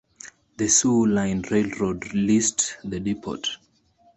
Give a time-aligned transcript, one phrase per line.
[0.57, 3.37] The Soo Line Railroad leased the depot.